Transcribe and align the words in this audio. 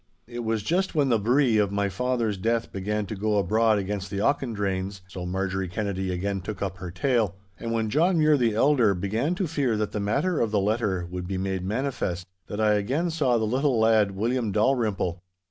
'It 0.25 0.39
was 0.39 0.63
just 0.63 0.95
when 0.95 1.09
the 1.09 1.19
bruit 1.19 1.59
of 1.59 1.71
my 1.71 1.87
father's 1.87 2.35
death 2.35 2.71
began 2.71 3.05
to 3.05 3.15
go 3.15 3.37
abroad 3.37 3.77
against 3.77 4.09
the 4.09 4.17
Auchendraynes,' 4.17 5.01
so 5.07 5.27
Marjorie 5.27 5.67
Kennedy 5.67 6.11
again 6.11 6.41
took 6.41 6.59
up 6.59 6.77
her 6.77 6.89
tale, 6.89 7.35
'and 7.59 7.71
when 7.71 7.87
John 7.87 8.17
Mure 8.17 8.35
the 8.35 8.55
elder 8.55 8.95
began 8.95 9.35
to 9.35 9.45
fear 9.45 9.77
that 9.77 9.91
the 9.91 9.99
matter 9.99 10.39
of 10.39 10.49
the 10.49 10.59
letter 10.59 11.05
would 11.11 11.27
be 11.27 11.37
made 11.37 11.63
manifest, 11.63 12.25
that 12.47 12.59
I 12.59 12.73
again 12.73 13.11
saw 13.11 13.37
the 13.37 13.45
little 13.45 13.77
lad 13.79 14.15
William 14.15 14.51
Dalrymple. 14.51 15.21